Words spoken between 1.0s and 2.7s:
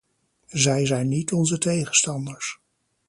niet onze tegenstanders.